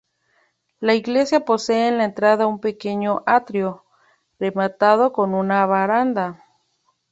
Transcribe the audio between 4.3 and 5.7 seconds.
rematado con una